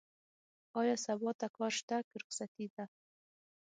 [0.79, 2.85] ايا سبا ته کار شته؟ که رخصتي ده؟